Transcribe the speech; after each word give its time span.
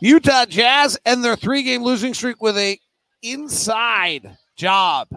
Utah 0.00 0.44
Jazz 0.46 0.98
end 1.04 1.24
their 1.24 1.36
three 1.36 1.62
game 1.62 1.82
losing 1.82 2.14
streak 2.14 2.40
with 2.40 2.56
a 2.56 2.78
inside 3.22 4.36
job, 4.56 5.08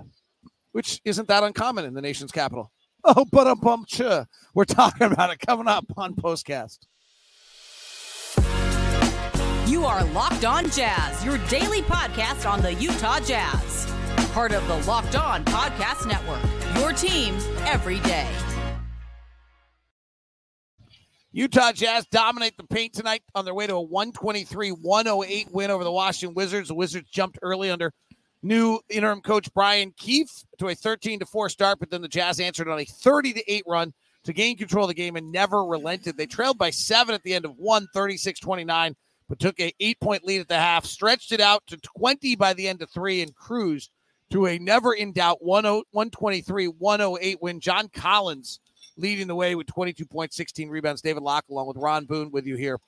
which 0.72 1.00
isn't 1.06 1.28
that 1.28 1.44
uncommon 1.44 1.86
in 1.86 1.94
the 1.94 2.02
nation's 2.02 2.32
capital. 2.32 2.72
Oh, 3.04 3.26
but 3.32 3.48
a 3.48 3.56
bump. 3.56 3.88
We're 4.54 4.64
talking 4.64 5.12
about 5.12 5.32
it 5.32 5.40
coming 5.40 5.68
up 5.68 5.86
on 5.98 6.14
Postcast. 6.14 6.78
You 9.68 9.86
are 9.86 10.04
Locked 10.04 10.46
On 10.46 10.70
Jazz, 10.70 11.26
your 11.26 11.40
daily 11.50 11.82
podcast 11.82 12.48
on 12.48 12.62
the 12.62 12.76
Utah 12.76 13.20
Jazz. 13.22 13.92
Part 14.34 14.52
of 14.52 14.68
the 14.68 14.78
Locked 14.88 15.16
On 15.16 15.44
Podcast 15.46 16.06
Network, 16.08 16.44
your 16.78 16.94
team 16.94 17.36
every 17.66 18.00
day. 18.02 18.30
Utah 21.34 21.72
Jazz 21.72 22.06
dominate 22.08 22.58
the 22.58 22.64
paint 22.66 22.94
tonight 22.94 23.24
on 23.36 23.46
their 23.46 23.54
way 23.54 23.66
to 23.66 23.76
a 23.76 23.82
123 23.82 24.70
108 24.72 25.48
win 25.52 25.72
over 25.72 25.84
the 25.84 25.92
Washington 25.92 26.36
Wizards. 26.36 26.68
The 26.68 26.76
Wizards 26.76 27.10
jumped 27.10 27.40
early 27.42 27.70
under 27.70 27.94
new 28.44 28.80
interim 28.90 29.22
coach 29.22 29.54
Brian 29.54 29.94
Keefe 29.96 30.44
to 30.58 30.68
a 30.68 30.76
13 30.76 31.20
to 31.20 31.26
4 31.26 31.48
start, 31.48 31.80
but 31.80 31.90
then 31.90 32.02
the 32.02 32.10
Jazz 32.10 32.42
answered 32.42 32.68
on 32.68 32.80
a 32.80 32.86
30 32.86 33.34
to 33.34 33.52
8 33.52 33.64
run 33.66 33.94
to 34.24 34.34
gain 34.34 34.58
control 34.58 34.86
of 34.86 34.90
the 34.90 34.94
game 34.94 35.16
and 35.16 35.32
never 35.32 35.64
relented. 35.64 36.18
They 36.18 36.26
trailed 36.26 36.58
by 36.58 36.70
seven 36.70 37.16
at 37.16 37.24
the 37.24 37.34
end 37.34 37.46
of 37.46 37.56
one, 37.58 37.88
36 37.94 38.40
29, 38.40 38.96
but 39.30 39.40
took 39.40 39.60
a 39.60 39.74
eight 39.80 40.00
point 40.00 40.26
lead 40.26 40.42
at 40.42 40.48
the 40.48 40.58
half, 40.58 40.86
stretched 40.86 41.32
it 41.32 41.40
out 41.40 41.64
to 41.68 41.78
20 41.78 42.36
by 42.36 42.54
the 42.54 42.68
end 42.68 42.82
of 42.82 42.90
three, 42.90 43.22
and 43.22 43.34
cruised 43.36 43.90
to 44.32 44.48
a 44.48 44.60
never 44.60 44.94
in 44.94 45.14
doubt 45.14 45.38
123 45.42 46.66
108 46.66 47.42
win. 47.42 47.60
John 47.60 47.90
Collins 47.90 48.60
leading 48.98 49.28
the 49.28 49.36
way 49.36 49.56
with 49.56 49.68
22 49.68 50.06
points, 50.06 50.36
16 50.36 50.70
rebounds. 50.70 51.02
David 51.02 51.24
Locke, 51.24 51.46
along 51.50 51.68
with 51.68 51.78
Ron 51.78 52.06
Boone, 52.06 52.32
with 52.32 52.46
you 52.46 52.56
here 52.56 52.80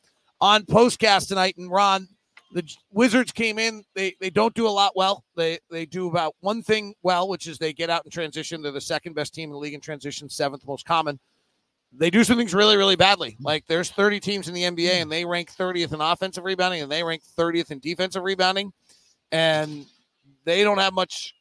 on 0.41 0.63
Postcast 0.63 1.27
tonight. 1.27 1.55
And 1.57 1.71
Ron, 1.71 2.07
the 2.51 2.63
Wizards 2.91 3.31
came 3.31 3.57
in. 3.57 3.83
They 3.95 4.15
they 4.19 4.29
don't 4.29 4.53
do 4.53 4.67
a 4.67 4.69
lot 4.69 4.93
well. 4.95 5.23
They 5.35 5.59
they 5.69 5.85
do 5.85 6.07
about 6.07 6.35
one 6.41 6.61
thing 6.61 6.93
well, 7.01 7.27
which 7.27 7.47
is 7.47 7.57
they 7.57 7.73
get 7.73 7.89
out 7.89 8.05
in 8.05 8.11
transition. 8.11 8.61
They're 8.61 8.71
the 8.71 8.81
second 8.81 9.13
best 9.13 9.33
team 9.33 9.49
in 9.49 9.53
the 9.53 9.59
league 9.59 9.73
in 9.73 9.81
transition, 9.81 10.29
seventh 10.29 10.65
most 10.67 10.85
common. 10.85 11.19
They 11.95 12.09
do 12.09 12.23
some 12.23 12.37
things 12.37 12.55
really, 12.55 12.75
really 12.75 12.95
badly. 12.95 13.37
Like 13.39 13.65
there's 13.67 13.91
30 13.91 14.19
teams 14.19 14.47
in 14.47 14.55
the 14.55 14.63
NBA 14.63 15.01
and 15.01 15.11
they 15.11 15.25
rank 15.25 15.51
30th 15.51 15.93
in 15.93 16.01
offensive 16.01 16.43
rebounding 16.43 16.81
and 16.81 16.91
they 16.91 17.03
rank 17.03 17.21
30th 17.37 17.69
in 17.69 17.79
defensive 17.79 18.23
rebounding. 18.23 18.73
And 19.31 19.85
they 20.43 20.63
don't 20.63 20.79
have 20.79 20.93
much. 20.93 21.35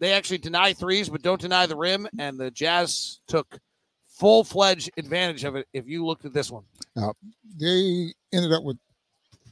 They 0.00 0.12
actually 0.12 0.38
deny 0.38 0.74
threes, 0.74 1.08
but 1.08 1.22
don't 1.22 1.40
deny 1.40 1.64
the 1.64 1.76
rim. 1.76 2.06
And 2.18 2.38
the 2.38 2.50
Jazz 2.50 3.20
took 3.26 3.58
full 4.14 4.44
fledged 4.44 4.90
advantage 4.96 5.44
of 5.44 5.56
it 5.56 5.66
if 5.72 5.86
you 5.86 6.06
looked 6.06 6.24
at 6.24 6.32
this 6.32 6.50
one. 6.50 6.64
Now, 6.96 7.14
they 7.58 8.12
ended 8.32 8.52
up 8.52 8.62
with 8.62 8.78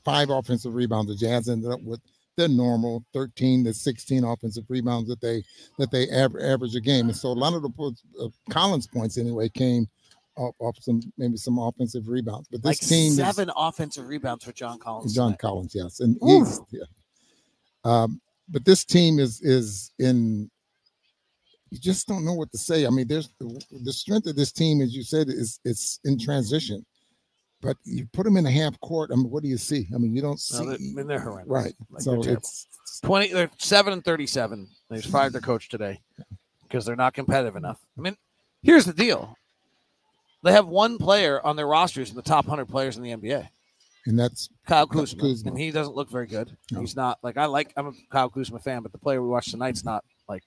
five 0.05 0.31
offensive 0.31 0.75
rebounds. 0.75 1.11
The 1.11 1.17
Jazz 1.17 1.49
ended 1.49 1.71
up 1.71 1.83
with 1.83 2.01
their 2.37 2.49
normal 2.49 3.05
13 3.13 3.65
to 3.65 3.75
16 3.75 4.25
offensive 4.25 4.65
rebounds 4.69 5.09
that 5.09 5.21
they 5.21 5.45
that 5.79 5.91
they 5.91 6.09
aver- 6.09 6.43
average 6.43 6.75
a 6.75 6.81
game. 6.81 7.09
And 7.09 7.17
so 7.17 7.29
a 7.29 7.35
lot 7.35 7.55
of 7.55 7.63
the 7.63 7.97
uh, 8.21 8.29
Collins 8.51 8.87
points 8.87 9.19
anyway 9.19 9.49
came 9.49 9.87
off, 10.37 10.55
off, 10.59 10.77
some 10.81 11.01
maybe 11.19 11.37
some 11.37 11.59
offensive 11.59 12.09
rebounds. 12.09 12.49
But 12.49 12.63
this 12.63 12.83
like 12.83 12.89
team 12.89 13.13
seven 13.13 13.49
is, 13.49 13.55
offensive 13.57 14.07
rebounds 14.07 14.45
for 14.45 14.53
John 14.53 14.79
Collins. 14.79 15.15
John 15.15 15.29
tonight. 15.29 15.39
Collins, 15.41 15.75
yes, 15.75 16.01
and 16.01 16.17
he's 16.23 16.61
yeah. 16.71 16.85
Um, 17.85 18.21
but 18.49 18.65
this 18.65 18.85
team 18.85 19.19
is 19.19 19.41
is 19.43 19.93
in 19.99 20.51
you 21.73 21.79
just 21.79 22.07
don't 22.07 22.23
know 22.23 22.35
what 22.35 22.53
to 22.53 22.59
say. 22.59 22.87
I 22.87 22.91
mean, 22.91 23.09
there's 23.09 23.31
the 23.41 23.93
strength 23.93 24.27
of 24.27 24.37
this 24.37 24.53
team, 24.53 24.83
as 24.83 24.95
you 24.95 25.03
said, 25.03 25.31
is 25.31 25.59
it's 25.65 26.01
in 26.05 26.19
transition. 26.19 26.85
But 27.63 27.79
you 27.85 28.07
put 28.13 28.25
them 28.25 28.37
in 28.37 28.45
a 28.45 28.51
half 28.51 28.79
court. 28.81 29.11
I 29.11 29.17
mean, 29.17 29.31
what 29.31 29.43
do 29.43 29.49
you 29.49 29.57
see? 29.57 29.89
I 29.95 29.99
mean, 29.99 30.15
you 30.15 30.21
don't 30.21 30.39
see. 30.39 30.63
No, 30.63 30.73
I 30.75 30.77
mean, 30.79 31.07
they're 31.07 31.19
horrendous. 31.19 31.51
Right. 31.51 31.75
Like 31.91 32.03
so 32.03 32.21
they're 32.21 32.35
it's 32.35 32.67
twenty. 33.03 33.33
They're 33.33 33.51
seven 33.57 33.95
and 33.95 34.05
thirty-seven. 34.05 34.69
They 34.91 35.01
fired 35.01 35.33
their 35.33 35.41
coach 35.41 35.71
today 35.71 36.03
because 36.65 36.85
they're 36.85 36.95
not 36.95 37.15
competitive 37.15 37.57
enough. 37.57 37.81
I 37.97 38.03
mean, 38.03 38.19
here's 38.63 38.85
the 38.85 38.93
deal: 38.93 39.39
they 40.43 40.53
have 40.53 40.67
one 40.67 40.99
player 40.99 41.41
on 41.43 41.57
their 41.57 41.69
rosters 41.69 42.11
in 42.11 42.17
the 42.17 42.23
top 42.23 42.45
hundred 42.45 42.67
players 42.67 42.99
in 42.99 43.03
the 43.03 43.13
NBA, 43.13 43.49
and 44.05 44.19
that's 44.19 44.51
Kyle 44.67 44.87
Kuzma, 44.87 45.23
Kuzma. 45.23 45.53
and 45.53 45.59
he 45.59 45.71
doesn't 45.71 45.97
look 45.97 46.11
very 46.11 46.27
good. 46.27 46.55
No. 46.71 46.81
He's 46.81 46.97
not 46.97 47.19
like 47.23 47.39
I 47.39 47.47
like. 47.47 47.73
I'm 47.79 47.87
a 47.87 47.93
Kyle 48.11 48.29
Kuzma 48.29 48.59
fan, 48.59 48.83
but 48.83 48.93
the 48.93 48.99
player 48.99 49.23
we 49.23 49.29
watched 49.29 49.53
tonight's 49.53 49.85
not 49.85 50.05
like 50.29 50.45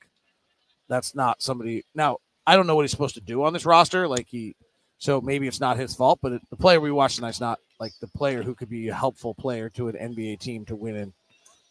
that's 0.88 1.16
not 1.16 1.42
somebody. 1.42 1.84
Now, 1.94 2.18
I 2.48 2.56
don't 2.56 2.68
know 2.68 2.76
what 2.76 2.84
he's 2.84 2.92
supposed 2.92 3.16
to 3.16 3.22
do 3.22 3.44
on 3.44 3.54
this 3.54 3.66
roster. 3.66 4.08
Like 4.08 4.28
he, 4.28 4.56
so 4.98 5.22
maybe 5.22 5.48
it's 5.48 5.60
not 5.60 5.78
his 5.78 5.96
fault, 5.96 6.20
but 6.22 6.34
it, 6.34 6.42
the 6.50 6.56
player 6.56 6.80
we 6.80 6.92
watched 6.92 7.16
tonight's 7.16 7.42
not 7.42 7.60
like 7.80 7.94
the 8.00 8.08
player 8.08 8.44
who 8.44 8.56
could 8.56 8.70
be 8.70 8.88
a 8.90 8.94
helpful 8.94 9.34
player 9.34 9.70
to 9.72 9.88
an 9.88 9.96
NBA 9.96 10.40
team 10.40 10.66
to 10.66 10.76
win 10.76 10.96
in 10.96 11.14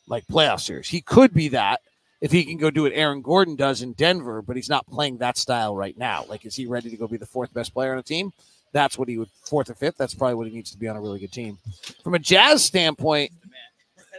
like 0.06 0.26
playoff 0.26 0.60
series. 0.60 0.88
He 0.88 1.00
could 1.00 1.32
be 1.32 1.48
that 1.48 1.80
if 2.20 2.32
he 2.32 2.44
can 2.44 2.56
go 2.56 2.70
do 2.70 2.82
what 2.82 2.92
Aaron 2.94 3.22
Gordon 3.22 3.56
does 3.56 3.82
in 3.82 3.92
Denver, 3.92 4.42
but 4.42 4.56
he's 4.56 4.68
not 4.68 4.86
playing 4.86 5.18
that 5.18 5.36
style 5.36 5.76
right 5.76 5.96
now. 5.96 6.24
Like, 6.28 6.44
is 6.44 6.56
he 6.56 6.66
ready 6.66 6.90
to 6.90 6.96
go 6.96 7.06
be 7.06 7.16
the 7.16 7.26
fourth 7.26 7.52
best 7.52 7.72
player 7.72 7.92
on 7.92 7.98
a 7.98 8.02
team? 8.02 8.32
That's 8.72 8.98
what 8.98 9.08
he 9.08 9.18
would 9.18 9.28
fourth 9.44 9.70
or 9.70 9.74
fifth. 9.74 9.96
That's 9.96 10.14
probably 10.14 10.34
what 10.34 10.48
he 10.48 10.54
needs 10.54 10.70
to 10.72 10.78
be 10.78 10.88
on 10.88 10.96
a 10.96 11.00
really 11.00 11.20
good 11.20 11.32
team. 11.32 11.58
From 12.02 12.14
a 12.14 12.18
Jazz 12.18 12.64
standpoint, 12.64 13.30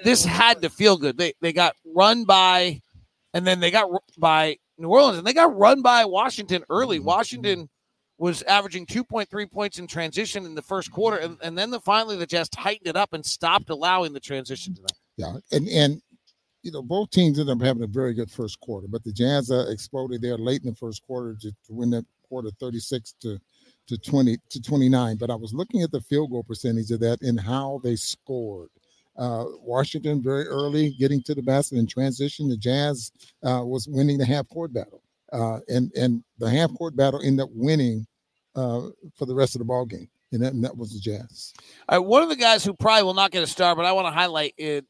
this 0.03 0.23
had 0.23 0.61
to 0.61 0.69
feel 0.69 0.97
good. 0.97 1.17
They 1.17 1.33
they 1.41 1.51
got 1.51 1.75
run 1.93 2.25
by, 2.25 2.81
and 3.33 3.45
then 3.45 3.59
they 3.59 3.71
got 3.71 3.89
by 4.17 4.57
New 4.77 4.89
Orleans, 4.89 5.17
and 5.17 5.25
they 5.25 5.33
got 5.33 5.55
run 5.57 5.81
by 5.81 6.05
Washington 6.05 6.63
early. 6.69 6.97
Mm-hmm. 6.97 7.07
Washington 7.07 7.69
was 8.17 8.41
averaging 8.43 8.85
2.3 8.85 9.51
points 9.51 9.79
in 9.79 9.87
transition 9.87 10.45
in 10.45 10.55
the 10.55 10.61
first 10.61 10.91
quarter, 10.91 11.17
and, 11.17 11.37
and 11.41 11.57
then 11.57 11.69
the, 11.69 11.79
finally 11.79 12.15
the 12.15 12.25
Jazz 12.25 12.49
tightened 12.49 12.87
it 12.87 12.95
up 12.95 13.13
and 13.13 13.25
stopped 13.25 13.69
allowing 13.69 14.13
the 14.13 14.19
transition 14.19 14.73
to 14.75 14.81
them. 14.81 14.97
Yeah, 15.17 15.33
and 15.51 15.67
and 15.69 16.01
you 16.63 16.71
know 16.71 16.81
both 16.81 17.11
teams 17.11 17.39
ended 17.39 17.55
up 17.55 17.65
having 17.65 17.83
a 17.83 17.87
very 17.87 18.13
good 18.13 18.31
first 18.31 18.59
quarter, 18.59 18.87
but 18.89 19.03
the 19.03 19.13
Jazz 19.13 19.51
uh, 19.51 19.65
exploded 19.69 20.21
there 20.21 20.37
late 20.37 20.61
in 20.63 20.69
the 20.69 20.75
first 20.75 21.03
quarter 21.03 21.35
to, 21.41 21.51
to 21.51 21.73
win 21.73 21.89
that 21.91 22.05
quarter 22.27 22.51
36 22.59 23.13
to 23.21 23.39
to 23.87 23.97
20 23.97 24.37
to 24.49 24.61
29. 24.61 25.17
But 25.17 25.29
I 25.29 25.35
was 25.35 25.53
looking 25.53 25.83
at 25.83 25.91
the 25.91 26.01
field 26.01 26.31
goal 26.31 26.43
percentage 26.43 26.91
of 26.91 26.99
that 27.01 27.21
and 27.21 27.39
how 27.39 27.81
they 27.83 27.95
scored. 27.95 28.69
Uh, 29.17 29.45
Washington 29.61 30.21
very 30.21 30.45
early 30.45 30.91
getting 30.99 31.21
to 31.23 31.33
the 31.33 31.41
basket 31.41 31.77
in 31.77 31.87
transition. 31.87 32.49
The 32.49 32.57
Jazz 32.57 33.11
uh, 33.43 33.61
was 33.63 33.87
winning 33.87 34.17
the 34.17 34.25
half 34.25 34.47
court 34.49 34.73
battle, 34.73 35.01
uh, 35.31 35.59
and 35.69 35.91
and 35.95 36.23
the 36.37 36.49
half 36.49 36.73
court 36.73 36.95
battle 36.95 37.21
ended 37.23 37.43
up 37.43 37.49
winning 37.53 38.05
uh, 38.55 38.89
for 39.15 39.25
the 39.25 39.35
rest 39.35 39.55
of 39.55 39.59
the 39.59 39.65
ball 39.65 39.85
game, 39.85 40.09
and 40.31 40.43
that, 40.43 40.53
and 40.53 40.63
that 40.63 40.75
was 40.75 40.93
the 40.93 40.99
Jazz. 40.99 41.53
All 41.87 41.97
right, 41.97 42.05
one 42.05 42.23
of 42.23 42.29
the 42.29 42.35
guys 42.35 42.65
who 42.65 42.73
probably 42.73 43.03
will 43.03 43.13
not 43.13 43.31
get 43.31 43.43
a 43.43 43.47
star, 43.47 43.75
but 43.75 43.85
I 43.85 43.93
want 43.93 44.07
to 44.07 44.11
highlight 44.11 44.53
it. 44.57 44.85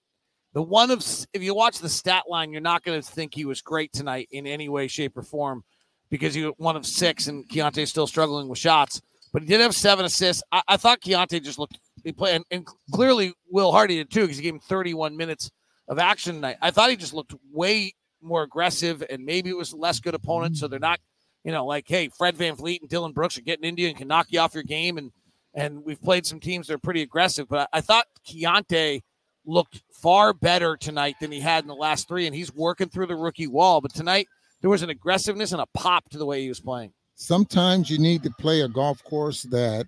The 0.54 0.62
one 0.62 0.90
of 0.90 1.06
if 1.34 1.44
you 1.44 1.54
watch 1.54 1.80
the 1.80 1.90
stat 1.90 2.24
line, 2.28 2.52
you're 2.52 2.62
not 2.62 2.84
going 2.84 3.02
to 3.02 3.08
think 3.08 3.36
he 3.36 3.46
was 3.46 3.62
great 3.62 3.94
tonight 3.94 4.30
in 4.32 4.48
any 4.48 4.70
way, 4.70 4.88
shape, 4.88 5.18
or 5.18 5.22
form 5.22 5.64
because 6.10 6.34
he 6.34 6.46
was 6.46 6.54
one 6.58 6.76
of 6.76 6.86
six, 6.86 7.28
and 7.28 7.48
Keyonte's 7.48 7.90
still 7.90 8.08
struggling 8.08 8.48
with 8.48 8.58
shots. 8.58 9.02
But 9.34 9.42
he 9.42 9.50
did 9.50 9.60
have 9.60 9.76
seven 9.76 10.06
assists. 10.06 10.42
I, 10.52 10.62
I 10.68 10.78
thought 10.78 11.02
Keyonte 11.02 11.44
just 11.44 11.60
looked 11.60 11.78
he 12.06 12.12
played, 12.12 12.36
and, 12.36 12.46
and 12.52 12.68
clearly 12.94 13.34
Will 13.50 13.72
Hardy 13.72 13.98
did 13.98 14.12
too 14.12 14.22
because 14.22 14.38
he 14.38 14.44
gave 14.44 14.54
him 14.54 14.60
31 14.62 15.18
minutes 15.18 15.52
of 15.88 16.00
action 16.00 16.36
tonight. 16.36 16.58
I 16.62 16.72
thought 16.72 16.90
he 16.90 16.96
just 16.96 17.14
looked 17.14 17.34
way 17.52 17.94
more 18.22 18.44
aggressive, 18.44 19.04
and 19.10 19.26
maybe 19.26 19.50
it 19.50 19.58
was 19.58 19.74
less 19.74 20.00
good 20.00 20.14
opponent, 20.16 20.58
so 20.58 20.68
they're 20.68 20.80
not, 20.80 21.00
you 21.44 21.52
know, 21.52 21.66
like 21.66 21.86
hey, 21.88 22.10
Fred 22.18 22.38
Van 22.38 22.56
VanVleet 22.56 22.82
and 22.82 22.90
Dillon 22.90 23.12
Brooks 23.12 23.38
are 23.38 23.42
getting 23.42 23.66
into 23.66 23.82
you 23.82 23.90
and 23.90 23.98
can 23.98 24.08
knock 24.08 24.28
you 24.30 24.40
off 24.40 24.54
your 24.54 24.64
game, 24.64 24.98
and 24.98 25.12
and 25.54 25.84
we've 25.84 26.02
played 26.02 26.26
some 26.26 26.40
teams 26.40 26.68
that 26.68 26.74
are 26.74 26.80
pretty 26.80 27.02
aggressive, 27.02 27.48
but 27.50 27.70
I, 27.74 27.78
I 27.78 27.82
thought 27.82 28.06
Keyonte 28.28 29.02
looked 29.46 29.82
far 29.94 30.34
better 30.34 30.76
tonight 30.76 31.16
than 31.20 31.32
he 31.32 31.40
had 31.40 31.64
in 31.64 31.68
the 31.68 31.76
last 31.76 32.08
three, 32.08 32.26
and 32.26 32.36
he's 32.36 32.54
working 32.54 32.90
through 32.90 33.08
the 33.08 33.16
rookie 33.16 33.48
wall. 33.48 33.82
But 33.82 33.94
tonight 33.94 34.28
there 34.62 34.70
was 34.70 34.82
an 34.82 34.90
aggressiveness 34.90 35.52
and 35.52 35.62
a 35.62 35.68
pop 35.74 36.10
to 36.10 36.18
the 36.18 36.26
way 36.26 36.42
he 36.42 36.50
was 36.50 36.60
playing. 36.60 36.92
Sometimes 37.16 37.90
you 37.90 37.98
need 37.98 38.24
to 38.24 38.32
play 38.40 38.62
a 38.62 38.68
golf 38.68 39.04
course 39.04 39.44
that 39.44 39.88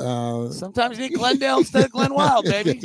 uh, 0.00 0.50
Sometimes 0.50 0.98
you 0.98 1.08
need 1.08 1.16
Glendale 1.16 1.58
instead 1.58 1.84
of 1.84 1.92
Glenwild, 1.92 2.44
baby. 2.44 2.80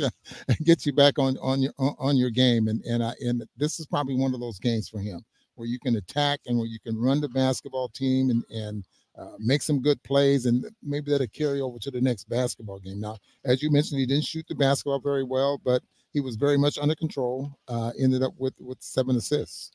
Get 0.64 0.86
you 0.86 0.92
back 0.92 1.18
on 1.18 1.36
on 1.38 1.62
your 1.62 1.72
on 1.78 2.16
your 2.16 2.30
game, 2.30 2.68
and 2.68 2.82
and 2.84 3.02
I 3.02 3.14
and 3.20 3.44
this 3.56 3.80
is 3.80 3.86
probably 3.86 4.14
one 4.14 4.34
of 4.34 4.40
those 4.40 4.58
games 4.58 4.88
for 4.88 5.00
him 5.00 5.24
where 5.56 5.66
you 5.66 5.78
can 5.78 5.96
attack 5.96 6.40
and 6.46 6.58
where 6.58 6.68
you 6.68 6.78
can 6.78 6.96
run 6.98 7.20
the 7.20 7.28
basketball 7.28 7.88
team 7.88 8.30
and 8.30 8.44
and 8.50 8.84
uh, 9.18 9.32
make 9.38 9.62
some 9.62 9.80
good 9.80 10.02
plays, 10.02 10.46
and 10.46 10.66
maybe 10.82 11.10
that'll 11.10 11.26
carry 11.28 11.60
over 11.60 11.78
to 11.78 11.90
the 11.90 12.00
next 12.00 12.28
basketball 12.28 12.78
game. 12.78 13.00
Now, 13.00 13.16
as 13.44 13.62
you 13.62 13.70
mentioned, 13.70 13.98
he 13.98 14.06
didn't 14.06 14.24
shoot 14.24 14.44
the 14.48 14.54
basketball 14.54 15.00
very 15.00 15.24
well, 15.24 15.58
but 15.64 15.82
he 16.12 16.20
was 16.20 16.36
very 16.36 16.58
much 16.58 16.78
under 16.78 16.94
control. 16.94 17.50
Uh, 17.68 17.92
ended 17.98 18.22
up 18.22 18.34
with 18.38 18.54
with 18.60 18.78
seven 18.80 19.16
assists. 19.16 19.72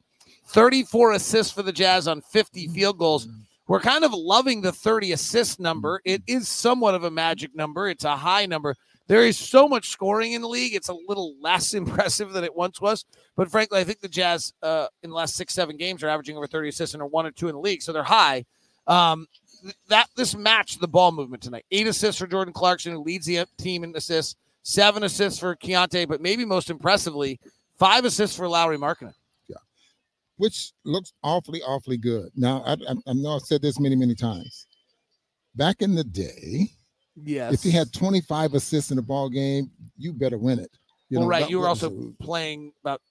34 0.47 1.13
assists 1.13 1.51
for 1.51 1.63
the 1.63 1.71
Jazz 1.71 2.07
on 2.07 2.21
50 2.21 2.67
field 2.69 2.97
goals. 2.97 3.27
Mm-hmm. 3.71 3.88
We're 3.88 3.91
kind 3.91 4.03
of 4.03 4.13
loving 4.13 4.62
the 4.62 4.71
30 4.71 5.13
assist 5.13 5.59
number. 5.59 6.01
It 6.03 6.23
is 6.27 6.50
somewhat 6.50 6.95
of 6.95 7.03
a 7.03 7.12
magic 7.12 7.56
number, 7.56 7.88
it's 7.88 8.03
a 8.03 8.15
high 8.15 8.45
number. 8.45 8.75
There 9.07 9.25
is 9.25 9.38
so 9.38 9.68
much 9.68 9.89
scoring 9.89 10.33
in 10.33 10.41
the 10.41 10.47
league. 10.47 10.73
It's 10.73 10.88
a 10.88 10.94
little 10.94 11.35
less 11.41 11.73
impressive 11.73 12.31
than 12.31 12.44
it 12.44 12.56
once 12.56 12.79
was. 12.79 13.06
But 13.35 13.50
frankly, 13.50 13.79
I 13.79 13.83
think 13.83 14.00
the 14.00 14.07
Jazz 14.07 14.53
uh, 14.62 14.88
in 15.03 15.09
the 15.09 15.15
last 15.15 15.35
six, 15.35 15.53
seven 15.53 15.75
games 15.75 16.01
are 16.03 16.07
averaging 16.07 16.38
over 16.38 16.47
30 16.47 16.69
assists 16.69 16.94
and 16.94 17.03
are 17.03 17.07
one 17.07 17.25
or 17.25 17.31
two 17.31 17.50
in 17.50 17.56
the 17.56 17.62
league. 17.62 17.81
So 17.81 17.91
they're 17.91 18.03
high. 18.03 18.45
Um, 18.88 19.27
that 19.89 20.07
this 20.15 20.35
matched 20.35 20.79
the 20.79 20.88
ball 20.88 21.12
movement 21.12 21.44
tonight. 21.44 21.65
Eight 21.71 21.88
assists 21.88 22.19
for 22.19 22.27
Jordan 22.27 22.53
Clarkson, 22.53 22.94
who 22.94 23.03
leads 23.03 23.25
the 23.25 23.45
team 23.57 23.83
in 23.83 23.95
assists. 23.95 24.35
seven 24.63 25.03
assists 25.03 25.39
for 25.39 25.56
Keyonte, 25.56 26.07
but 26.07 26.21
maybe 26.21 26.45
most 26.45 26.69
impressively, 26.69 27.39
five 27.77 28.06
assists 28.06 28.35
for 28.35 28.47
Lauri 28.47 28.77
Markkanen. 28.77 29.13
Which 30.41 30.71
looks 30.85 31.13
awfully, 31.23 31.61
awfully 31.61 31.97
good. 31.97 32.31
Now, 32.35 32.63
I, 32.65 32.71
I, 32.73 32.95
I 33.05 33.13
know 33.13 33.35
I've 33.35 33.43
said 33.43 33.61
this 33.61 33.79
many, 33.79 33.95
many 33.95 34.15
times. 34.15 34.65
Back 35.53 35.83
in 35.83 35.93
the 35.93 36.03
day, 36.03 36.71
Yes. 37.15 37.53
if 37.53 37.63
you 37.63 37.71
had 37.71 37.93
25 37.93 38.55
assists 38.55 38.89
in 38.89 38.97
a 38.97 39.03
ball 39.03 39.29
game, 39.29 39.69
you 39.99 40.13
better 40.13 40.39
win 40.39 40.57
it. 40.57 40.71
You 41.09 41.19
well, 41.19 41.27
know, 41.27 41.29
right. 41.29 41.47
You 41.47 41.59
were 41.59 41.67
also 41.67 42.11
playing 42.19 42.71
about 42.83 43.01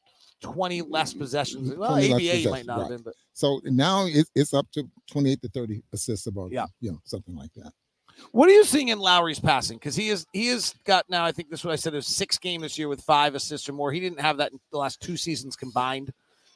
20 0.42 0.82
less 0.82 1.14
possessions. 1.14 1.72
Well, 1.72 1.92
20 1.92 2.08
less 2.08 2.14
ABA 2.16 2.22
you 2.22 2.30
might 2.30 2.34
possessions, 2.34 2.66
not 2.66 2.78
have 2.80 2.88
been, 2.88 3.02
but 3.04 3.14
so 3.32 3.60
now 3.62 4.06
it's, 4.06 4.28
it's 4.34 4.52
up 4.52 4.66
to 4.72 4.90
28 5.12 5.40
to 5.42 5.48
30 5.50 5.82
assists 5.92 6.26
a 6.26 6.32
ball 6.32 6.48
game. 6.48 6.56
Yeah. 6.56 6.66
You 6.80 6.90
know, 6.90 6.98
something 7.04 7.36
like 7.36 7.52
that. 7.54 7.70
what 8.32 8.48
are 8.48 8.52
you 8.52 8.64
seeing 8.64 8.88
in 8.88 8.98
Lauri's 8.98 9.38
passing? 9.38 9.78
Because 9.78 9.94
he 9.94 10.08
is 10.08 10.26
he 10.32 10.48
has 10.48 10.74
got 10.84 11.04
now. 11.08 11.24
I 11.24 11.30
think 11.30 11.48
this 11.48 11.60
is 11.60 11.64
what 11.64 11.74
I 11.74 11.76
said. 11.76 11.94
Is 11.94 12.08
six 12.08 12.38
game 12.38 12.62
this 12.62 12.76
year 12.76 12.88
with 12.88 13.02
five 13.02 13.36
assists 13.36 13.68
or 13.68 13.72
more. 13.72 13.92
He 13.92 14.00
didn't 14.00 14.20
have 14.20 14.38
that 14.38 14.50
in 14.50 14.58
the 14.72 14.78
last 14.78 15.00
two 15.00 15.16
seasons 15.16 15.54
combined. 15.54 16.12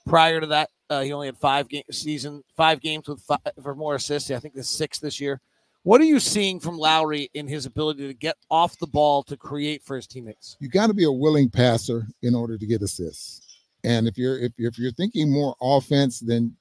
Prior 0.06 0.40
to 0.40 0.46
that, 0.48 0.70
uh, 0.90 1.00
he 1.00 1.12
only 1.12 1.26
had 1.26 1.36
five 1.38 1.68
game 1.68 1.82
season 1.90 2.42
five 2.56 2.80
games 2.80 3.08
with 3.08 3.20
five 3.20 3.38
for 3.62 3.74
more 3.74 3.94
assists. 3.94 4.30
I 4.30 4.38
think 4.38 4.54
the 4.54 4.62
sixth 4.62 5.00
this 5.00 5.20
year. 5.20 5.40
What 5.82 6.00
are 6.00 6.04
you 6.04 6.18
seeing 6.18 6.60
from 6.60 6.78
Lauri 6.78 7.28
in 7.34 7.46
his 7.46 7.66
ability 7.66 8.06
to 8.06 8.14
get 8.14 8.36
off 8.50 8.78
the 8.78 8.86
ball 8.86 9.22
to 9.24 9.36
create 9.36 9.82
for 9.82 9.96
his 9.96 10.06
teammates? 10.06 10.56
You 10.58 10.70
got 10.70 10.86
to 10.86 10.94
be 10.94 11.04
a 11.04 11.12
willing 11.12 11.50
passer 11.50 12.06
in 12.22 12.34
order 12.34 12.56
to 12.56 12.66
get 12.66 12.80
assists. 12.80 13.58
And 13.84 14.08
if 14.08 14.16
you're 14.16 14.38
if, 14.38 14.52
if 14.56 14.78
you're 14.78 14.92
thinking 14.92 15.30
more 15.30 15.54
offense, 15.60 16.20
then 16.20 16.56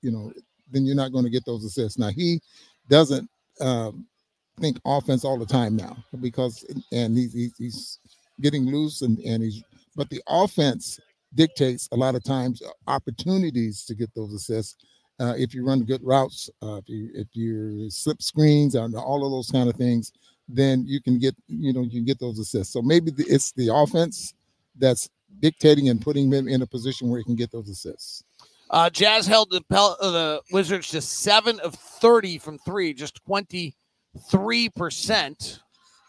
you 0.00 0.10
know, 0.10 0.32
then 0.70 0.86
you're 0.86 0.96
not 0.96 1.12
going 1.12 1.24
to 1.24 1.30
get 1.30 1.44
those 1.44 1.64
assists. 1.64 1.98
Now 1.98 2.10
he 2.10 2.40
doesn't 2.88 3.28
um, 3.60 4.06
think 4.60 4.78
offense 4.84 5.24
all 5.24 5.38
the 5.38 5.46
time 5.46 5.76
now 5.76 5.96
because 6.20 6.64
and 6.92 7.16
he's, 7.16 7.54
he's 7.56 7.98
getting 8.40 8.66
loose 8.66 9.02
and 9.02 9.18
and 9.20 9.42
he's 9.42 9.62
but 9.96 10.08
the 10.08 10.22
offense 10.28 11.00
dictates 11.34 11.88
a 11.92 11.96
lot 11.96 12.14
of 12.14 12.22
times 12.22 12.62
opportunities 12.86 13.84
to 13.84 13.94
get 13.94 14.14
those 14.14 14.32
assists. 14.32 14.76
Uh, 15.20 15.34
if 15.36 15.54
you 15.54 15.64
run 15.64 15.82
good 15.82 16.02
routes, 16.02 16.50
uh, 16.62 16.76
if 16.76 16.88
you 16.88 17.10
if 17.14 17.28
you 17.32 17.90
slip 17.90 18.22
screens 18.22 18.74
and 18.74 18.94
all 18.94 19.24
of 19.24 19.30
those 19.30 19.50
kind 19.50 19.68
of 19.68 19.76
things, 19.76 20.12
then 20.48 20.84
you 20.86 21.00
can 21.00 21.18
get 21.18 21.34
you 21.48 21.72
know 21.72 21.82
you 21.82 21.90
can 21.90 22.04
get 22.04 22.18
those 22.18 22.38
assists. 22.38 22.72
So 22.72 22.82
maybe 22.82 23.10
the, 23.10 23.24
it's 23.28 23.52
the 23.52 23.72
offense 23.72 24.34
that's 24.78 25.08
dictating 25.40 25.88
and 25.88 26.00
putting 26.00 26.30
them 26.30 26.48
in 26.48 26.62
a 26.62 26.66
position 26.66 27.08
where 27.08 27.18
he 27.18 27.24
can 27.24 27.36
get 27.36 27.52
those 27.52 27.68
assists. 27.68 28.24
Uh, 28.70 28.88
Jazz 28.88 29.26
held 29.26 29.50
the, 29.50 29.60
Pel- 29.68 29.98
uh, 30.00 30.10
the 30.10 30.40
Wizards 30.50 30.88
to 30.90 31.02
seven 31.02 31.60
of 31.60 31.74
30 31.74 32.38
from 32.38 32.58
three, 32.58 32.94
just 32.94 33.22
23%. 33.26 33.74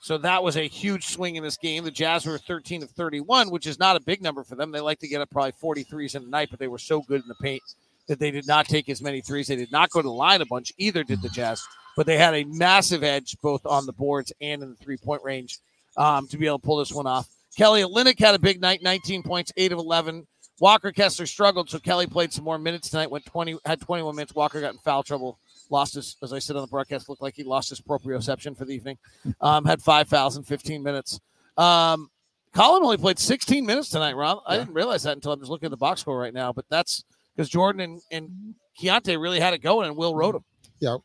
So 0.03 0.17
that 0.17 0.43
was 0.43 0.57
a 0.57 0.67
huge 0.67 1.05
swing 1.05 1.37
in 1.37 1.43
this 1.43 1.55
game. 1.55 1.85
The 1.85 1.89
Jazz 1.89 2.25
were 2.25 2.37
13 2.37 2.83
of 2.83 2.91
31, 2.91 3.49
which 3.49 3.65
is 3.65 3.79
not 3.79 3.95
a 3.95 4.01
big 4.01 4.21
number 4.21 4.43
for 4.43 4.55
them. 4.55 4.69
They 4.69 4.81
like 4.81 4.99
to 4.99 5.07
get 5.07 5.21
up 5.21 5.29
probably 5.29 5.53
43s 5.53 6.15
in 6.15 6.23
a 6.23 6.27
night, 6.27 6.49
but 6.51 6.59
they 6.59 6.67
were 6.67 6.77
so 6.77 7.01
good 7.01 7.21
in 7.21 7.27
the 7.29 7.35
paint 7.35 7.63
that 8.09 8.19
they 8.19 8.29
did 8.29 8.45
not 8.45 8.67
take 8.67 8.89
as 8.89 9.01
many 9.01 9.21
threes. 9.21 9.47
They 9.47 9.55
did 9.55 9.71
not 9.71 9.91
go 9.91 10.01
to 10.01 10.05
the 10.05 10.11
line 10.11 10.41
a 10.41 10.45
bunch, 10.45 10.73
either 10.77 11.05
did 11.05 11.21
the 11.21 11.29
Jazz, 11.29 11.65
but 11.95 12.05
they 12.05 12.17
had 12.17 12.33
a 12.33 12.43
massive 12.43 13.01
edge 13.01 13.37
both 13.41 13.65
on 13.65 13.85
the 13.85 13.93
boards 13.93 14.33
and 14.41 14.61
in 14.61 14.71
the 14.71 14.75
three 14.75 14.97
point 14.97 15.23
range 15.23 15.59
um, 15.95 16.27
to 16.27 16.37
be 16.37 16.47
able 16.47 16.59
to 16.59 16.65
pull 16.65 16.77
this 16.79 16.91
one 16.91 17.07
off. 17.07 17.29
Kelly 17.57 17.81
Olynyk 17.81 18.19
had 18.19 18.35
a 18.35 18.39
big 18.39 18.59
night, 18.59 18.83
19 18.83 19.23
points, 19.23 19.53
8 19.55 19.71
of 19.71 19.79
11. 19.79 20.27
Walker 20.59 20.91
Kessler 20.91 21.27
struggled, 21.27 21.69
so 21.69 21.79
Kelly 21.79 22.07
played 22.07 22.33
some 22.33 22.43
more 22.43 22.57
minutes 22.57 22.89
tonight. 22.89 23.09
Went 23.09 23.25
20, 23.25 23.57
had 23.65 23.79
21 23.79 24.17
minutes. 24.17 24.35
Walker 24.35 24.59
got 24.59 24.73
in 24.73 24.79
foul 24.79 25.03
trouble. 25.03 25.39
Lost 25.69 25.95
his, 25.95 26.17
as 26.21 26.33
I 26.33 26.39
said 26.39 26.55
on 26.55 26.61
the 26.61 26.67
broadcast, 26.67 27.09
looked 27.09 27.21
like 27.21 27.35
he 27.35 27.43
lost 27.43 27.69
his 27.69 27.81
proprioception 27.81 28.57
for 28.57 28.65
the 28.65 28.73
evening. 28.73 28.97
Um, 29.41 29.65
had 29.65 29.81
five 29.81 30.07
fouls 30.07 30.37
in 30.37 30.43
15 30.43 30.83
minutes. 30.83 31.19
Um, 31.57 32.09
Collin 32.53 32.83
only 32.83 32.97
played 32.97 33.17
16 33.17 33.65
minutes 33.65 33.89
tonight, 33.89 34.13
Ron. 34.13 34.39
I 34.45 34.57
didn't 34.57 34.73
realize 34.73 35.03
that 35.03 35.13
until 35.13 35.31
I'm 35.31 35.39
just 35.39 35.49
looking 35.49 35.65
at 35.67 35.71
the 35.71 35.77
box 35.77 36.01
score 36.01 36.19
right 36.19 36.33
now. 36.33 36.53
But 36.53 36.65
that's 36.69 37.03
because 37.35 37.49
Jordan 37.49 37.81
and, 37.81 38.01
and 38.11 38.55
Keyonte 38.79 39.19
really 39.19 39.39
had 39.39 39.53
it 39.53 39.59
going, 39.59 39.87
and 39.87 39.97
Will 39.97 40.15
rode 40.15 40.35
him. 40.35 40.43
Yeah, 40.79 40.97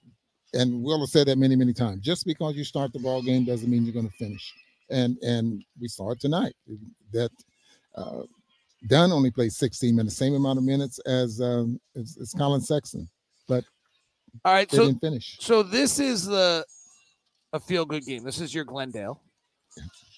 and 0.53 0.83
Will 0.83 1.01
has 1.01 1.13
said 1.13 1.27
that 1.29 1.39
many, 1.39 1.57
many 1.57 1.73
times. 1.73 2.03
Just 2.03 2.27
because 2.27 2.55
you 2.55 2.65
start 2.65 2.93
the 2.93 2.99
ball 2.99 3.23
game 3.23 3.45
doesn't 3.45 3.71
mean 3.71 3.85
you're 3.85 3.95
going 3.95 4.09
to 4.09 4.17
finish. 4.17 4.55
And 4.91 5.17
and 5.23 5.65
we 5.81 5.89
saw 5.89 6.13
it 6.13 6.21
tonight. 6.21 6.55
That 7.13 7.31
uh, 7.95 8.23
Dunn 8.87 9.13
only 9.13 9.31
played 9.31 9.53
16 9.53 9.95
minutes, 9.95 10.17
same 10.17 10.35
amount 10.35 10.59
of 10.59 10.65
minutes 10.65 10.99
as 11.01 11.41
um, 11.41 11.81
as, 11.97 12.19
as 12.21 12.33
Collin 12.33 12.61
Sexton. 12.61 13.09
All 14.45 14.53
right, 14.53 14.69
They 14.69 14.77
so 14.77 14.87
didn't 14.87 15.01
finish. 15.01 15.37
So 15.41 15.63
this 15.63 15.99
is 15.99 16.27
the 16.27 16.65
a 17.53 17.61
feel 17.61 17.85
good 17.85 18.05
game. 18.05 18.25
This 18.25 18.41
is 18.41 18.55
your 18.55 18.65
Glendale. 18.65 19.21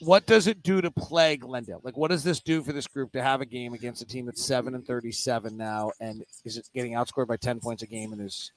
What 0.00 0.26
does 0.26 0.46
it 0.46 0.62
do 0.62 0.80
to 0.80 0.90
play 0.90 1.36
Glendale? 1.36 1.80
Like, 1.82 1.96
what 1.96 2.08
does 2.08 2.24
this 2.24 2.40
do 2.40 2.62
for 2.62 2.72
this 2.72 2.86
group 2.86 3.12
to 3.12 3.22
have 3.22 3.42
a 3.42 3.46
game 3.46 3.74
against 3.74 4.00
a 4.00 4.06
team 4.06 4.24
that's 4.26 4.44
seven 4.44 4.74
and 4.74 4.86
thirty-seven 4.86 5.56
now, 5.56 5.92
and 6.00 6.24
is 6.44 6.56
it 6.56 6.68
getting 6.74 6.94
outscored 6.94 7.26
by 7.26 7.36
ten 7.36 7.60
points 7.60 7.82
a 7.82 7.86
game, 7.86 8.12
and 8.12 8.22
is, 8.22 8.52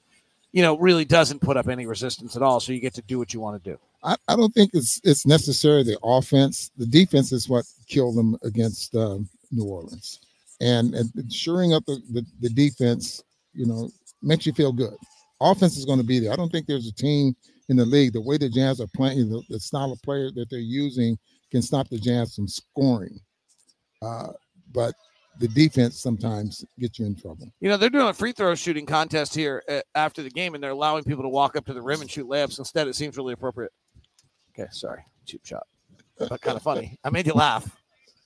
you 0.52 0.62
know, 0.62 0.78
really 0.78 1.04
doesn't 1.04 1.40
put 1.40 1.58
up 1.58 1.68
any 1.68 1.84
resistance 1.84 2.36
at 2.36 2.42
all? 2.42 2.60
So 2.60 2.72
you 2.72 2.80
get 2.80 2.94
to 2.94 3.02
do 3.02 3.18
what 3.18 3.34
you 3.34 3.40
want 3.40 3.62
to 3.62 3.70
do. 3.70 3.78
I, 4.02 4.16
I 4.28 4.36
don't 4.36 4.54
think 4.54 4.70
it's 4.72 5.00
it's 5.04 5.26
necessarily 5.26 5.82
the 5.82 5.98
offense. 6.02 6.70
The 6.78 6.86
defense 6.86 7.32
is 7.32 7.48
what 7.48 7.66
killed 7.86 8.16
them 8.16 8.38
against 8.42 8.94
um, 8.96 9.28
New 9.50 9.64
Orleans, 9.64 10.20
and, 10.62 10.94
and 10.94 11.32
shoring 11.32 11.74
up 11.74 11.84
the, 11.84 12.00
the 12.10 12.24
the 12.40 12.48
defense, 12.48 13.22
you 13.52 13.66
know, 13.66 13.90
makes 14.22 14.46
you 14.46 14.54
feel 14.54 14.72
good. 14.72 14.96
Offense 15.40 15.76
is 15.76 15.84
going 15.84 15.98
to 15.98 16.04
be 16.04 16.18
there. 16.18 16.32
I 16.32 16.36
don't 16.36 16.50
think 16.50 16.66
there's 16.66 16.86
a 16.86 16.94
team 16.94 17.34
in 17.68 17.76
the 17.76 17.84
league 17.84 18.12
the 18.12 18.20
way 18.20 18.38
the 18.38 18.48
Jazz 18.48 18.80
are 18.80 18.86
playing, 18.94 19.30
the, 19.30 19.42
the 19.48 19.60
style 19.60 19.92
of 19.92 20.00
player 20.02 20.30
that 20.32 20.48
they're 20.50 20.58
using 20.58 21.18
can 21.50 21.62
stop 21.62 21.88
the 21.88 21.98
Jazz 21.98 22.34
from 22.34 22.48
scoring. 22.48 23.18
Uh, 24.02 24.28
but 24.72 24.94
the 25.40 25.48
defense 25.48 26.00
sometimes 26.00 26.64
gets 26.78 26.98
you 26.98 27.06
in 27.06 27.16
trouble. 27.16 27.52
You 27.60 27.68
know, 27.68 27.76
they're 27.76 27.90
doing 27.90 28.08
a 28.08 28.14
free 28.14 28.32
throw 28.32 28.54
shooting 28.54 28.86
contest 28.86 29.34
here 29.34 29.62
uh, 29.68 29.80
after 29.94 30.22
the 30.22 30.30
game, 30.30 30.54
and 30.54 30.62
they're 30.62 30.70
allowing 30.70 31.04
people 31.04 31.22
to 31.22 31.28
walk 31.28 31.56
up 31.56 31.66
to 31.66 31.72
the 31.72 31.82
rim 31.82 32.00
and 32.00 32.10
shoot 32.10 32.28
layups. 32.28 32.58
Instead, 32.58 32.86
it 32.88 32.94
seems 32.94 33.16
really 33.16 33.32
appropriate. 33.32 33.72
Okay, 34.52 34.68
sorry, 34.70 35.04
cheap 35.26 35.44
shot, 35.44 35.66
but 36.18 36.40
kind 36.40 36.56
of 36.56 36.62
funny. 36.62 36.96
I 37.02 37.10
made 37.10 37.26
you 37.26 37.32
laugh. 37.32 37.68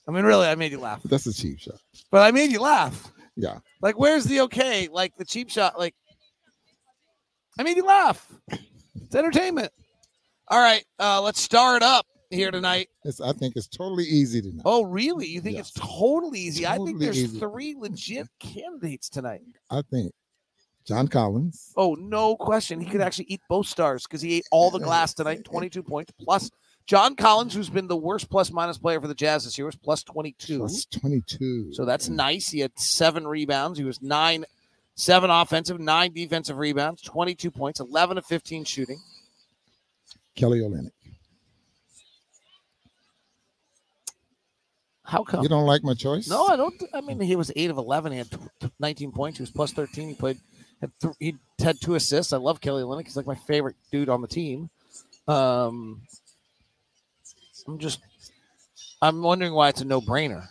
I 0.06 0.10
mean, 0.10 0.25
really, 0.25 0.46
I 0.46 0.55
made 0.55 0.72
you 0.72 0.81
laugh. 0.81 1.02
That's 1.05 1.26
a 1.26 1.32
cheap 1.32 1.60
shot. 1.60 1.81
But 2.10 2.22
I 2.22 2.31
made 2.31 2.50
you 2.50 2.60
laugh. 2.60 3.12
Yeah. 3.37 3.58
Like, 3.81 3.99
where's 3.99 4.25
the 4.25 4.40
okay? 4.43 4.88
Like 4.90 5.16
the 5.16 5.25
cheap 5.25 5.49
shot. 5.49 5.78
Like, 5.78 5.94
I 7.58 7.62
made 7.62 7.76
you 7.76 7.84
laugh. 7.84 8.31
It's 8.50 9.14
entertainment. 9.14 9.72
All 10.49 10.60
right, 10.60 10.84
uh, 10.99 11.20
let's 11.20 11.40
start 11.40 11.82
up 11.82 12.06
here 12.31 12.50
tonight. 12.50 12.88
It's, 13.05 13.20
I 13.20 13.32
think 13.32 13.55
it's 13.56 13.66
totally 13.69 14.05
easy 14.05 14.40
tonight. 14.40 14.62
Oh, 14.64 14.82
really? 14.84 15.27
You 15.27 15.41
think 15.41 15.55
Yeah. 15.55 15.60
it's 15.60 15.72
totally 15.72 16.41
easy? 16.41 16.67
I 16.67 16.77
think 16.79 17.00
there's 17.00 17.19
easy. 17.19 17.38
three 17.38 17.74
legit 17.77 18.29
candidates 18.38 19.08
tonight. 19.08 19.43
I 19.70 19.82
think 19.91 20.12
John 20.86 21.08
Collins. 21.08 21.72
Oh, 21.77 21.94
no 21.98 22.36
question. 22.36 22.81
He 22.81 22.86
could 22.91 23.00
actually 23.03 23.27
eat 23.27 23.41
both 23.48 23.67
stars 23.67 24.05
because 24.05 24.22
he 24.22 24.36
ate 24.36 24.46
all 24.50 24.70
the 24.70 24.79
glass 24.79 25.12
tonight. 25.15 25.44
22 25.44 25.82
points 25.82 26.12
plus 26.19 26.50
John 26.86 27.15
Collins, 27.15 27.53
who's 27.53 27.69
been 27.69 27.88
the 27.88 27.96
worst 27.96 28.31
plus 28.31 28.50
minus 28.50 28.79
player 28.79 28.98
for 29.00 29.08
the 29.08 29.15
Jazz 29.15 29.44
this 29.44 29.58
year, 29.58 29.67
was 29.67 29.77
plus 29.77 30.03
22. 30.03 30.58
Plus 30.60 30.86
22. 30.86 31.74
So 31.74 31.84
that's 31.84 32.08
nice. 32.08 32.48
He 32.48 32.60
had 32.60 32.79
seven 32.79 33.27
rebounds. 33.29 33.79
He 33.79 33.84
was 33.84 34.00
nine, 34.00 34.46
seven 34.98 35.31
offensive, 35.31 35.78
nine 35.78 36.12
defensive 36.12 36.58
rebounds, 36.58 37.00
22 37.02 37.50
points, 37.50 37.81
11 37.81 38.19
of 38.19 38.26
15 38.26 38.64
shooting. 38.64 38.98
Kelly 40.34 40.60
Olynyk. 40.60 40.90
How 45.05 45.24
come? 45.24 45.43
You 45.43 45.48
don't 45.48 45.64
like 45.64 45.82
my 45.82 45.94
choice? 45.94 46.28
No, 46.28 46.46
I 46.46 46.56
don't. 46.56 46.74
I 46.93 47.00
mean, 47.00 47.19
he 47.20 47.34
was 47.34 47.50
eight 47.56 47.70
of 47.70 47.78
11. 47.78 48.12
He 48.12 48.19
had 48.19 48.28
19 48.78 49.10
points. 49.12 49.38
He 49.38 49.43
was 49.43 49.50
plus 49.50 49.72
13. 49.72 50.08
He 50.08 50.14
played, 50.14 50.38
had 50.82 50.90
th- 51.00 51.14
he 51.19 51.36
had 51.60 51.81
two 51.81 51.94
assists. 51.94 52.34
I 52.34 52.36
love 52.36 52.60
Kelly 52.60 52.82
Olynyk. 52.82 53.05
He's 53.05 53.17
like 53.17 53.26
my 53.26 53.34
favorite 53.34 53.76
dude 53.90 54.10
on 54.10 54.20
the 54.20 54.28
team. 54.28 54.69
Um, 55.26 56.02
I'm 57.67 57.78
just, 57.78 58.00
I'm 59.00 59.22
wondering 59.22 59.55
why 59.55 59.70
it's 59.70 59.81
a 59.81 59.84
no 59.86 60.00
brainer. 60.00 60.46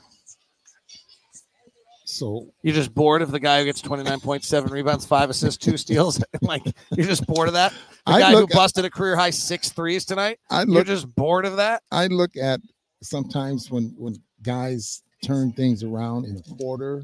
So 2.17 2.47
You're 2.63 2.73
just 2.75 2.93
bored 2.95 3.21
of 3.21 3.31
the 3.31 3.39
guy 3.39 3.59
who 3.59 3.65
gets 3.65 3.81
29.7 3.81 4.69
rebounds, 4.71 5.05
five 5.05 5.29
assists, 5.29 5.63
two 5.63 5.77
steals. 5.77 6.21
like 6.41 6.63
you're 6.95 7.05
just 7.05 7.25
bored 7.27 7.47
of 7.47 7.53
that. 7.53 7.73
The 8.05 8.13
I 8.13 8.19
guy 8.19 8.31
look, 8.33 8.49
who 8.51 8.55
busted 8.57 8.85
a 8.85 8.89
career 8.89 9.15
high 9.15 9.29
six 9.29 9.69
threes 9.69 10.03
tonight. 10.05 10.39
I 10.49 10.61
You're 10.61 10.67
look, 10.67 10.87
just 10.87 11.13
bored 11.15 11.45
of 11.45 11.57
that. 11.57 11.83
I 11.91 12.07
look 12.07 12.35
at 12.35 12.59
sometimes 13.03 13.69
when 13.69 13.93
when 13.97 14.15
guys 14.41 15.03
turn 15.23 15.51
things 15.53 15.83
around 15.83 16.25
in 16.25 16.37
a 16.37 16.41
quarter 16.57 16.95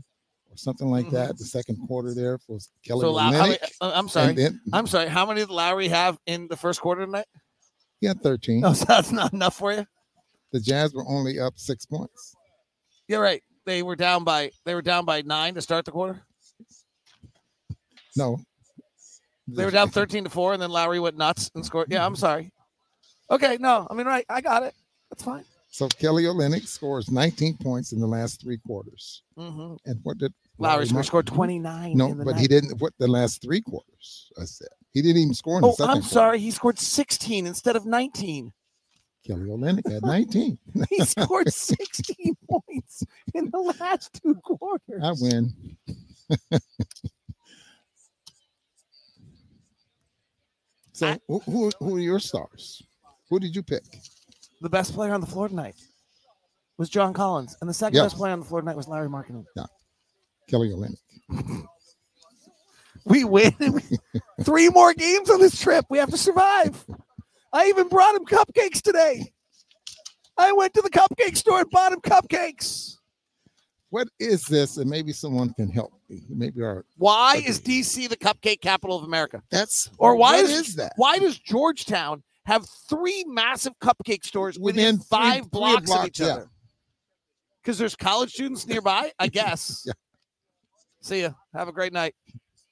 or 0.49 0.55
something 0.57 0.87
like 0.89 1.05
Mhm. 1.07 1.11
that. 1.11 1.37
The 1.37 1.45
second 1.45 1.77
quarter 1.87 2.13
there 2.13 2.37
for 2.37 2.57
Kelly 2.85 3.01
So 3.01 3.11
Low- 3.11 3.31
many- 3.31 3.57
uh, 3.81 3.91
I'm 3.93 4.07
sorry. 4.09 4.33
Then 4.33 4.61
I'm 4.71 4.87
sorry. 4.87 5.09
How 5.09 5.25
many 5.25 5.41
did 5.41 5.49
Lauri 5.49 5.87
have 5.89 6.17
in 6.25 6.47
the 6.47 6.57
first 6.57 6.81
quarter 6.81 7.05
tonight? 7.05 7.27
he 8.01 8.07
had 8.07 8.21
13. 8.21 8.65
Oh, 8.65 8.73
so 8.73 8.85
that's 8.85 9.11
not 9.11 9.31
enough 9.33 9.55
for 9.57 9.71
you. 9.73 9.85
The 10.51 10.59
Jazz 10.59 10.93
were 10.93 11.05
only 11.07 11.39
up 11.39 11.53
six 11.57 11.85
points. 11.85 12.35
You're 13.07 13.21
right. 13.21 13.41
They 13.65 13.81
were 13.83 13.95
down 13.95 14.23
by 14.23 14.51
they 14.65 14.75
were 14.75 14.81
down 14.81 15.05
by 15.05 15.21
nine 15.21 15.53
to 15.55 15.61
start 15.61 15.85
the 15.85 15.91
quarter. 15.91 16.21
No. 18.15 18.39
They 19.47 19.65
were 19.65 19.71
down 19.71 19.89
13 19.89 20.23
to 20.23 20.29
four, 20.29 20.53
and 20.53 20.61
then 20.61 20.69
Lauri 20.69 20.99
went 20.99 21.17
nuts 21.17 21.51
and 21.53 21.65
scored. 21.65 21.87
Yeah, 21.91 22.05
I'm 22.05 22.15
sorry. 22.15 22.51
Okay, 23.29 23.57
no, 23.59 23.87
I 23.89 23.93
mean, 23.93 24.05
right. 24.07 24.25
I 24.29 24.39
got 24.41 24.63
it. 24.63 24.73
That's 25.09 25.23
fine. 25.23 25.43
So 25.69 25.87
Kelly 25.89 26.23
Olynyk 26.23 26.67
scores 26.67 27.09
19 27.11 27.57
points 27.57 27.91
in 27.93 27.99
the 27.99 28.07
last 28.07 28.39
three 28.41 28.57
quarters. 28.59 29.23
Mm-hmm. 29.37 29.75
And 29.89 29.99
what 30.03 30.17
did 30.19 30.31
Lauri 30.59 30.85
scored 30.85 31.25
29. 31.27 31.97
No, 31.97 32.07
in 32.11 32.17
the 32.19 32.25
but 32.25 32.31
night. 32.35 32.41
he 32.41 32.47
didn't. 32.47 32.79
What 32.79 32.93
the 32.99 33.07
last 33.07 33.41
three 33.41 33.59
quarters? 33.61 34.31
I 34.39 34.45
said 34.45 34.67
he 34.93 35.01
didn't 35.01 35.17
even 35.21 35.33
score 35.33 35.57
in 35.57 35.65
Oh. 35.65 35.75
I'm 35.79 35.87
quarter. 35.87 36.01
sorry. 36.03 36.39
He 36.39 36.51
scored 36.51 36.77
16 36.79 37.47
instead 37.47 37.75
of 37.75 37.85
19. 37.85 38.53
Kelly 39.25 39.45
Olynyk 39.49 39.91
had 39.91 40.03
19. 40.03 40.57
He 40.89 41.03
scored 41.05 41.51
16 41.53 42.35
points 42.49 43.03
in 43.39 43.49
the 43.51 43.75
last 43.79 44.19
two 44.21 44.35
quarters. 44.35 45.01
I 45.03 45.11
win. 45.19 45.53
so 50.93 51.07
I- 51.07 51.19
who, 51.27 51.39
who 51.39 51.71
who 51.79 51.95
are 51.97 51.99
your 51.99 52.19
stars? 52.19 52.81
Who 53.29 53.39
did 53.39 53.55
you 53.55 53.63
pick? 53.63 53.83
The 54.61 54.69
best 54.69 54.93
player 54.93 55.13
on 55.13 55.21
the 55.21 55.27
floor 55.27 55.49
tonight 55.49 55.75
was 56.77 56.89
John 56.89 57.13
Collins, 57.13 57.57
and 57.61 57.69
the 57.69 57.73
second 57.73 57.97
Yeah. 57.97 58.03
best 58.03 58.15
player 58.17 58.33
on 58.33 58.39
the 58.39 58.45
floor 58.45 58.61
tonight 58.61 58.77
was 58.77 58.87
Lauri 58.87 59.09
Markkanen. 59.09 59.45
Kelly 60.49 60.69
Olynyk. 60.71 60.97
We 63.05 63.25
win. 63.25 63.53
Three 64.43 64.69
more 64.69 64.93
games 64.93 65.29
on 65.29 65.41
this 65.41 65.59
trip. 65.59 65.83
We 65.89 65.97
have 65.97 66.09
to 66.11 66.17
survive. 66.17 66.85
I 67.51 67.65
even 67.67 67.89
brought 67.89 68.15
him 68.15 68.23
cupcakes 68.23 68.81
today. 68.81 69.33
I 70.37 70.53
went 70.53 70.73
to 70.75 70.81
the 70.81 70.89
cupcake 70.89 71.35
store 71.35 71.59
and 71.59 71.69
bought 71.69 71.91
him 71.91 71.99
cupcakes. 71.99 72.95
What 73.93 74.07
is 74.17 74.45
this? 74.47 74.77
And 74.77 74.89
maybe 74.89 75.13
someone 75.13 75.53
can 75.53 75.69
help 75.69 75.93
me. 76.09 76.23
Maybe 76.27 76.63
our 76.63 76.83
Why 76.97 77.35
Okay. 77.37 77.45
is 77.47 77.59
DC 77.61 78.07
the 78.09 78.17
cupcake 78.17 78.59
capital 78.59 78.97
of 78.97 79.03
America? 79.03 79.43
that's 79.51 79.87
Or 79.99 80.15
why 80.15 80.41
what 80.41 80.45
is- 80.49 80.69
is 80.69 80.75
that? 80.77 80.93
Why 80.95 81.19
does 81.19 81.37
Georgetown 81.37 82.23
have 82.47 82.65
three 82.89 83.23
massive 83.27 83.73
cupcake 83.79 84.25
stores 84.25 84.57
within, 84.57 84.95
Within 84.95 84.97
three- 84.97 85.05
five 85.11 85.41
three 85.43 85.49
blocks, 85.51 85.77
of 85.81 85.85
blocks, 85.85 86.07
each 86.07 86.19
yeah. 86.21 86.25
other? 86.27 86.49
Because 87.61 87.77
there's 87.77 87.95
college 87.95 88.33
students 88.33 88.65
nearby, 88.65 89.11
I 89.19 89.27
guess. 89.39 89.83
Yeah. 89.85 89.93
See 91.01 91.21
ya. 91.21 91.33
Have 91.53 91.67
a 91.67 91.71
great 91.71 91.93
night. 91.93 92.15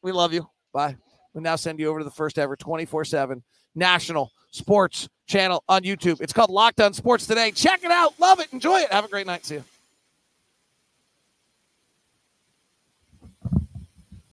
We 0.01 0.11
love 0.11 0.33
you. 0.33 0.49
Bye. 0.73 0.97
We 1.35 1.41
now 1.41 1.55
send 1.55 1.79
you 1.79 1.87
over 1.87 1.99
to 1.99 2.03
the 2.05 2.09
first 2.09 2.39
ever 2.39 2.55
24 2.55 3.05
7 3.05 3.43
national 3.75 4.31
sports 4.49 5.07
channel 5.27 5.63
on 5.69 5.83
YouTube. 5.83 6.19
It's 6.19 6.33
called 6.33 6.49
Locked 6.49 6.81
On 6.81 6.93
Sports 6.95 7.27
Today. 7.27 7.51
Check 7.51 7.83
it 7.83 7.91
out. 7.91 8.19
Love 8.19 8.39
it. 8.39 8.51
Enjoy 8.53 8.79
it. 8.79 8.91
Have 8.91 9.05
a 9.05 9.07
great 9.07 9.27
night. 9.27 9.45
See 9.45 9.55
you. 9.55 9.63